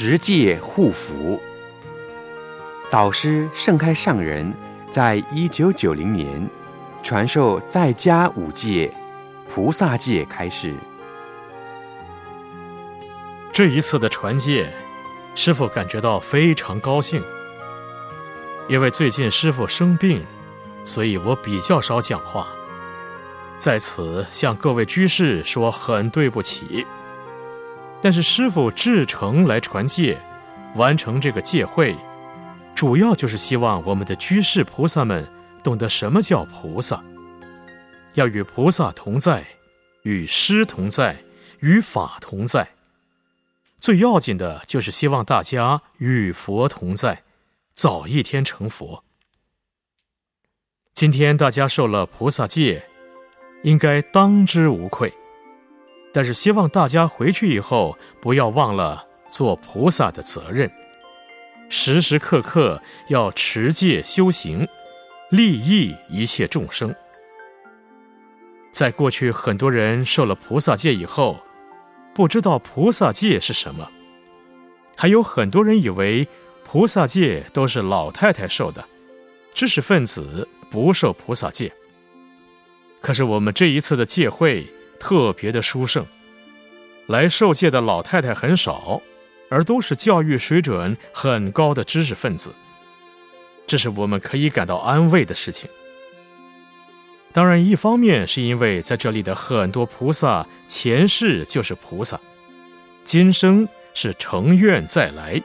[0.00, 1.42] 十戒护符。
[2.88, 4.54] 导师盛开上人
[4.92, 6.48] 在一九九零年
[7.02, 8.94] 传授在家五戒、
[9.50, 10.72] 菩萨戒开示。
[13.52, 14.72] 这一次的传戒，
[15.34, 17.20] 师傅感觉到非常高兴，
[18.68, 20.24] 因为最近师傅生病，
[20.84, 22.46] 所以我比较少讲话。
[23.58, 26.86] 在此向各位居士说很对不起。
[28.00, 30.18] 但是师傅至诚来传戒，
[30.76, 31.96] 完成这个戒会，
[32.74, 35.26] 主要就是希望我们的居士菩萨们
[35.62, 37.02] 懂得什么叫菩萨，
[38.14, 39.44] 要与菩萨同在，
[40.02, 41.16] 与师同在，
[41.60, 42.68] 与法同在。
[43.80, 47.22] 最要紧的就是希望大家与佛同在，
[47.74, 49.04] 早一天成佛。
[50.94, 52.84] 今天大家受了菩萨戒，
[53.62, 55.12] 应该当之无愧。
[56.12, 60.70] 但是希望大家回去以后不要忘了做菩萨的责任，
[61.68, 64.66] 时时刻刻要持戒修行，
[65.30, 66.94] 利益一切众生。
[68.72, 71.38] 在过去，很多人受了菩萨戒以后。
[72.14, 73.88] 不知道菩萨戒是什么，
[74.96, 76.26] 还有很多人以为
[76.64, 78.84] 菩萨戒都是老太太受的，
[79.54, 81.72] 知识分子不受菩萨戒。
[83.00, 84.66] 可是我们这一次的戒会
[84.98, 86.04] 特别的殊胜，
[87.06, 89.00] 来受戒的老太太很少，
[89.48, 92.52] 而都是教育水准很高的知识分子，
[93.66, 95.68] 这是我们可以感到安慰的事情。
[97.32, 102.18] 当然，一方面是因为在这里的很多菩萨前世就是菩萨，
[103.04, 105.40] 今生是成愿再来。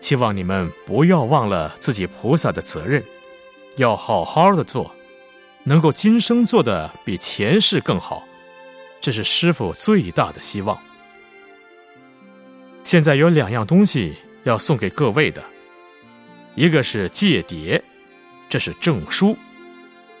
[0.00, 3.02] 希望你们不要忘了自己菩萨的责任，
[3.76, 4.94] 要好好的做，
[5.62, 8.22] 能够今生做的比前世更好，
[9.04, 10.80] 这是师傅最大的希望。
[12.84, 15.44] 现在有两样东西要送给各位的，
[16.54, 17.78] 一个是戒牒，
[18.48, 19.36] 这是证书。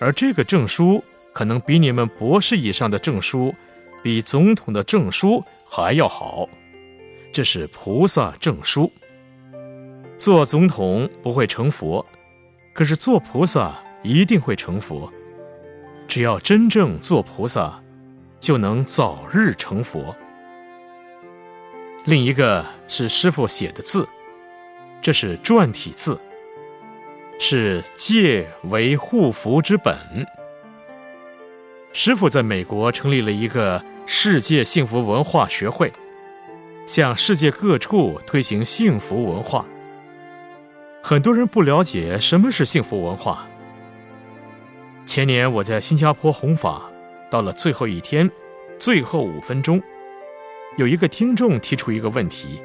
[0.00, 1.00] 而这个证书
[1.32, 3.54] 可能比你们博士以上的证书，
[4.02, 6.48] 比总统的证书还要好。
[7.32, 8.92] 这是菩萨证书。
[10.16, 12.04] 做总统不会成佛，
[12.74, 15.08] 可是做菩萨一定会成佛。
[16.08, 17.80] 只要真正做菩萨，
[18.42, 20.14] 就能早日成佛。
[22.04, 24.06] 另一个是师傅写的字，
[25.00, 26.20] 这是篆体字。
[27.38, 29.96] 是戒为护福之本。
[31.92, 35.92] 师傅在美国成立了一个世界幸福文化学会，
[36.86, 39.64] 向世界各处推行幸福文化。
[41.02, 43.46] 很多人不了解什么是幸福文化。
[45.04, 46.91] 前年我在新加坡弘法，
[47.32, 48.30] 到了最后一天，
[48.78, 49.82] 最后五分钟，
[50.76, 52.60] 有一个听众提出一个问题：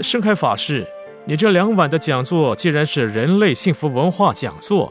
[0.00, 0.86] 盛开法师。
[1.26, 4.90] 你这两晚的讲座既然是人类幸福文化讲座，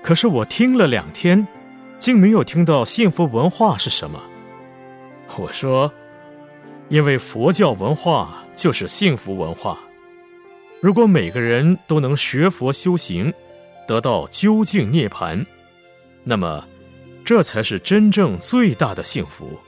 [0.00, 1.44] 可是我听了两天，
[1.98, 4.22] 竟没有听到幸福文化是什么。
[5.36, 5.92] 我说，
[6.88, 9.76] 因为佛教文化就是幸福文化。
[10.80, 13.34] 如果每个人都能学佛修行，
[13.88, 15.44] 得到究竟涅槃，
[16.22, 16.64] 那么
[17.28, 19.60] 这才是真正最大的幸福。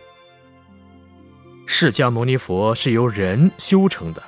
[1.66, 4.22] 释迦牟尼佛是由人修成的。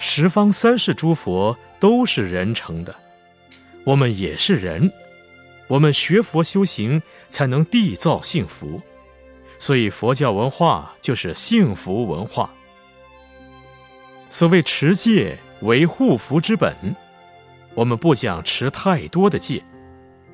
[0.00, 2.92] 十方三世诸佛都是人成的，
[3.84, 4.92] 我们也是人，
[5.68, 8.82] 我们学佛修行才能缔造幸福，
[9.56, 12.52] 所以佛教文化就是幸福文化。
[14.30, 16.74] 所谓持戒为护福之本，
[17.76, 19.62] 我们不讲持太多的戒，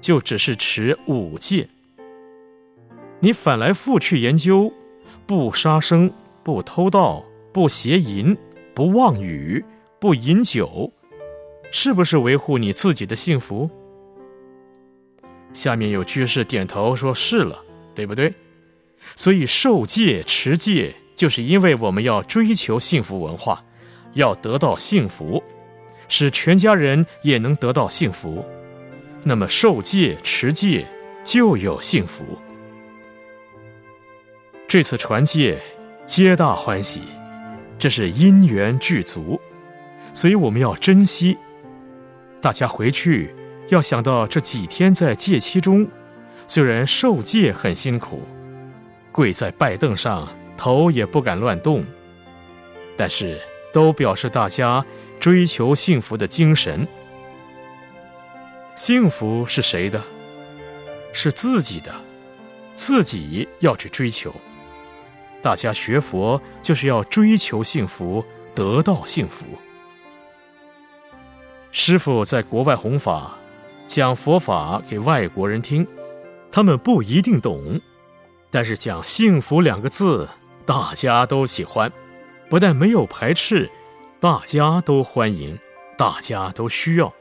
[0.01, 1.69] 就只是持五戒。
[3.25, 4.73] 你反来覆去研究，
[5.27, 6.13] 不杀生，
[6.43, 8.37] 不偷盗，不邪淫。
[8.75, 9.63] 不妄语，
[10.01, 10.91] 不饮酒，
[11.71, 13.71] 是不是维护你自己的幸福？
[15.53, 17.63] 下面有居士点头说是了，
[17.95, 18.33] 对不对？
[19.15, 23.63] 所以受戒持戒，就是因为我们要追求幸福文化，
[24.15, 25.43] 要得到幸福，
[26.09, 28.43] 使全家人也能得到幸福。
[29.23, 30.87] 那么受戒持戒
[31.25, 32.25] 就有幸福。
[34.73, 35.61] 这次传戒，
[36.07, 37.03] 皆大欢喜。
[37.79, 39.39] 这是因缘具足，
[40.15, 41.37] 所以我们要珍惜。
[42.41, 43.35] 大家回去
[43.69, 45.87] 要想到这几天在戒期中，
[46.47, 48.23] 虽然受戒很辛苦，
[49.13, 50.27] 跪在拜凳上
[50.57, 51.85] 头也不敢乱动，
[52.97, 53.39] 但是
[53.75, 54.83] 都表示大家
[55.21, 56.89] 追求幸福的精神。
[58.75, 60.03] 幸福是谁的？
[61.13, 61.95] 是自己的，
[62.75, 64.35] 自己要去追求。
[65.43, 68.25] 大家学佛就是要追求幸福，
[68.55, 69.45] 得到幸福。
[71.73, 73.37] 师傅在国外弘法，
[73.87, 75.87] 讲佛法给外国人听，
[76.51, 77.81] 他们不一定懂，
[78.51, 80.29] 但是讲“幸福”两个字，
[80.65, 81.91] 大家都喜欢，
[82.49, 83.71] 不但没有排斥，
[84.21, 85.59] 大家都欢迎，
[85.99, 87.13] 大家都需要。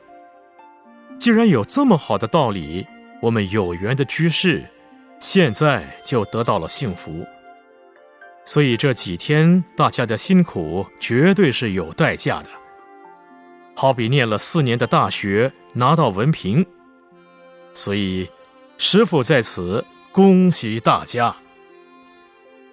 [1.17, 2.85] 既然有这么好的道理，
[3.21, 4.63] 我们有缘的居士，
[5.19, 7.25] 现在就得到了幸福。
[8.43, 12.49] 所以这几天大家的辛苦绝对是有代价的。
[13.75, 16.65] 好比念了四年的大学，拿到文凭。
[17.73, 18.29] 所以，
[18.77, 21.33] 师傅在此恭喜大家。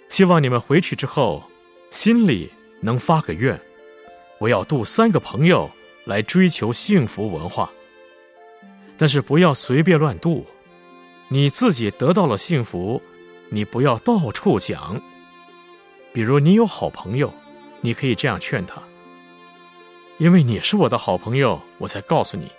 [0.08, 1.44] 希望你们回去之后，
[1.90, 2.50] 心里
[2.80, 3.58] 能发个愿：
[4.38, 5.70] 我要度三个朋友
[6.04, 7.70] 来追求幸福文化。
[8.96, 10.44] 但是不要随便乱度，
[11.28, 13.00] 你自己得到了幸福，
[13.50, 15.00] 你不要到处讲。
[16.12, 17.32] 比如你有好朋友，
[17.80, 18.82] 你可以这样劝他：
[20.18, 22.50] 因为你是我的好朋友，我才告诉你，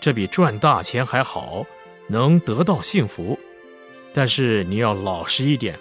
[0.00, 1.64] 这比赚大钱还好，
[2.08, 3.38] 能得到幸福。
[4.12, 5.78] 但是你要老实一点，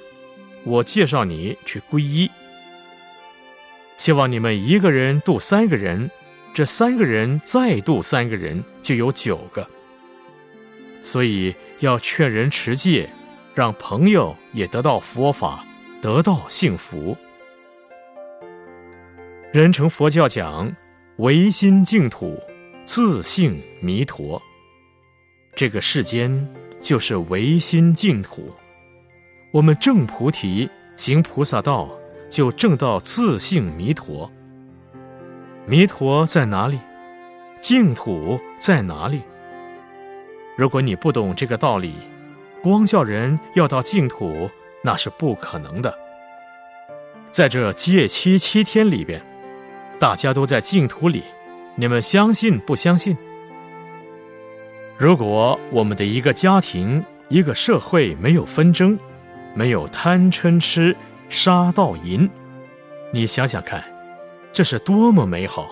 [0.63, 2.29] 我介绍你去皈依。
[3.95, 6.09] 希望你们一个人度三个人，
[6.53, 9.65] 这三个人再度三个人，就有九个。
[11.01, 13.09] 所以要劝人持戒，
[13.53, 15.65] 让朋友也得到佛法，
[16.03, 17.15] 得到幸福。
[19.53, 20.69] 人成佛教讲
[21.19, 22.37] 唯心净土，
[22.83, 24.41] 自性弥陀。
[25.55, 26.45] 这个世间
[26.81, 28.53] 就是唯心净土。
[29.53, 31.89] 我们正菩提，行菩萨道，
[32.29, 34.29] 就正到自性弥陀。
[35.65, 36.81] 弥陀在哪里？
[37.61, 39.21] 净土在哪里？
[40.57, 41.93] 如果你不懂这个道理，
[42.61, 44.49] 光叫人要到净土，
[44.83, 45.97] 那是不可能的。
[47.31, 49.21] 在这戒期七天里边，
[49.99, 51.23] 大家都在净土里，
[51.75, 53.17] 你们相信不相信？
[54.97, 58.99] 如果我们的一个家庭、一个社会没有纷争，
[59.55, 60.95] 没有贪嗔痴、
[61.29, 62.29] 杀盗淫，
[63.11, 63.83] 你想想看，
[64.51, 65.67] 这是多么美好！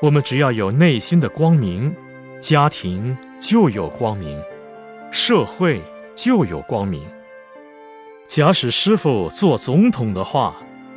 [0.00, 1.94] 我们只要有内心的光明。
[2.40, 4.38] 家庭就有光明，
[5.10, 5.80] 社会
[6.14, 7.02] 就有光明。
[8.26, 10.56] 假使师傅做总统的话，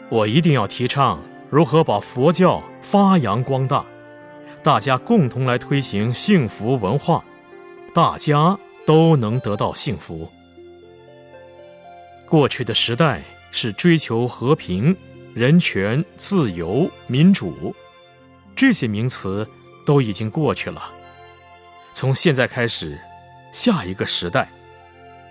[0.09, 3.85] 我一定要提倡如何把佛教发扬光大，
[4.63, 7.23] 大家共同来推行幸福文化，
[7.93, 10.27] 大家都能得到幸福。
[12.25, 13.21] 过去的时代
[13.51, 14.95] 是追求和平、
[15.33, 17.75] 人权、自由、民主，
[18.55, 19.47] 这些名词
[19.85, 20.91] 都已经过去了。
[21.93, 22.99] 从现在开始，
[23.51, 24.49] 下一个时代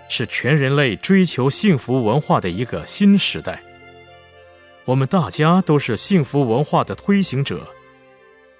[0.08, 3.62] 是全人类追求幸福文化的一个新时代。
[4.85, 7.67] 我们大家都是幸福文化的推行者。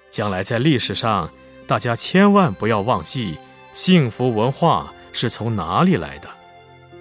[0.09, 1.31] 将来在历史上，
[1.65, 3.37] 大家千万不要忘记
[3.71, 6.29] 幸福文化是从哪里来的。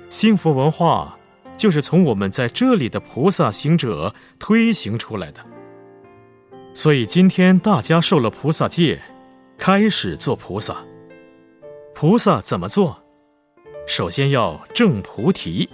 [0.08, 1.18] 幸福文化
[1.56, 5.40] 就是从我们在这里的菩萨行者推行出来的。
[6.72, 9.00] 所以今天大家受了菩萨戒，
[9.56, 10.76] 开始做菩萨。
[11.94, 13.05] 菩萨怎么做？
[13.86, 15.68] 首先要证菩提，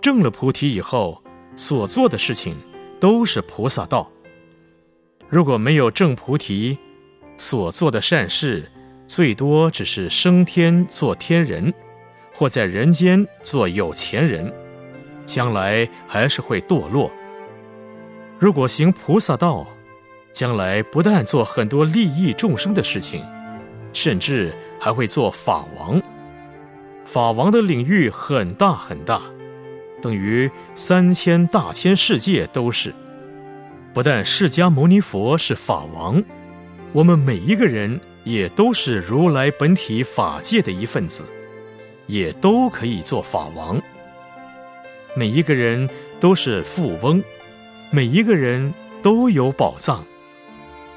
[0.00, 1.20] 证了菩提以后，
[1.56, 2.56] 所做的事情
[3.00, 4.08] 都是菩萨道。
[5.28, 6.78] 如果没有证菩提，
[7.36, 8.70] 所做的善事
[9.08, 11.74] 最多只是升天做天人，
[12.32, 14.50] 或在人间做有钱人，
[15.26, 17.10] 将来还是会堕落。
[18.38, 19.66] 如果行菩萨道，
[20.32, 23.24] 将来不但做很多利益众生的事情，
[23.92, 24.52] 甚至。
[24.80, 26.02] 还会做法王，
[27.04, 29.20] 法王的领域很大很大，
[30.00, 32.94] 等于三千大千世界都是。
[33.92, 36.22] 不但释迦牟尼佛是法王，
[36.92, 41.24] 我们每一个人也都是如来本体法界的一份子，
[42.06, 43.80] 也都可以做法王。
[45.14, 47.22] 每一个人都是富翁，
[47.90, 50.04] 每一个人都有宝藏，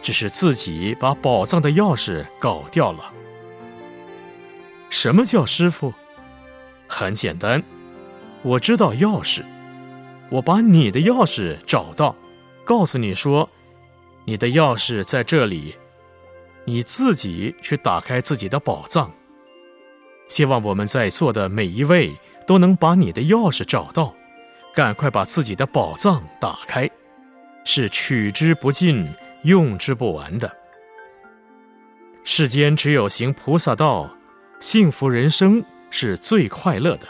[0.01, 3.11] 只是自己把宝藏的钥匙搞掉了。
[4.99, 5.93] 什么叫师傅？
[6.87, 7.63] 很简单，
[8.41, 9.43] 我知道钥匙，
[10.31, 12.15] 我把你的钥匙找到，
[12.65, 13.47] 告诉你说，
[14.25, 15.75] 你的钥匙在这里，
[16.65, 19.11] 你自己去打开自己的宝藏。
[20.29, 22.11] 希望我们在座的每一位
[22.47, 24.11] 都能把你的钥匙找到，
[24.73, 26.89] 赶快把自己的宝藏打开，
[27.63, 29.07] 是取之不尽、
[29.43, 30.51] 用之不完的。
[32.23, 34.09] 世间只有行菩萨道。
[34.59, 37.07] 幸福人生是最快乐的。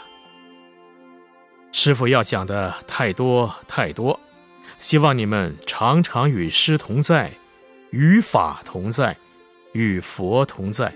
[1.72, 4.18] 师傅要讲的太多太多。
[4.76, 7.32] 希望你们常常与师同在
[7.90, 9.16] 与法同在
[9.72, 10.92] 与佛同在。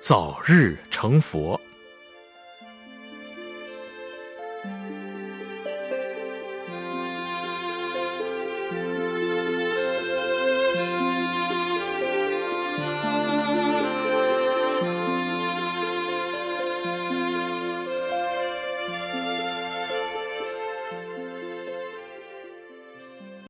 [0.00, 1.60] 早日成佛。